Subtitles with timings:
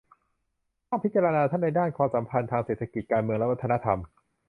[0.89, 3.97] ต้องพิจารณาทั้งในด้านความสัมพันธ์ทางเศรษฐกิจ การเมืองและวัฒนธรรม